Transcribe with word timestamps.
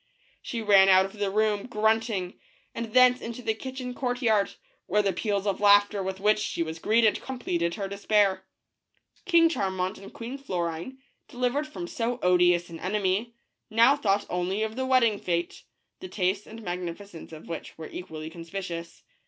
She 0.41 0.63
ran 0.63 0.89
out 0.89 1.05
of 1.05 1.19
the 1.19 1.29
room 1.29 1.67
grunting, 1.67 2.39
and 2.73 2.91
thence 2.91 3.21
into 3.21 3.43
the 3.43 3.53
kitchen 3.53 3.93
courtyard, 3.93 4.55
where 4.87 5.03
the 5.03 5.13
peals 5.13 5.45
of 5.45 5.61
laughter 5.61 6.01
with 6.01 6.19
which 6.19 6.39
she 6.39 6.63
was 6.63 6.79
greeted 6.79 7.21
completed 7.21 7.75
her 7.75 7.87
despair. 7.87 8.43
King 9.25 9.47
Charmant 9.47 9.99
and 9.99 10.11
Queen 10.11 10.39
Florine, 10.39 10.97
delivered 11.27 11.67
from 11.67 11.85
so 11.87 12.17
odious 12.23 12.67
an 12.67 12.79
enemy, 12.79 13.35
now 13.69 13.95
thought 13.95 14.25
only 14.27 14.63
of 14.63 14.75
the 14.75 14.87
wedding 14.87 15.19
fete, 15.19 15.65
the 15.99 16.07
taste 16.09 16.47
and 16.47 16.63
magnificence 16.63 17.31
of 17.31 17.47
which 17.47 17.77
were 17.77 17.85
equally 17.87 18.31
conspicuous. 18.31 19.03